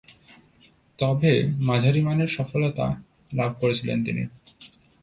[0.99, 1.33] তবে,
[1.59, 2.87] মাঝারিমানের সফলতা
[3.33, 4.23] লাভ করেছিলেন তিনি।